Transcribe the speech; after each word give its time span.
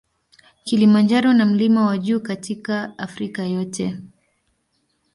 Kilimanjaro 0.63 1.33
na 1.33 1.45
mlima 1.45 1.85
wa 1.85 1.97
juu 1.97 2.19
katika 2.19 2.97
Afrika 2.99 3.45
yote. 3.45 3.97